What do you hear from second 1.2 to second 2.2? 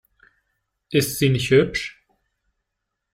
nicht hübsch?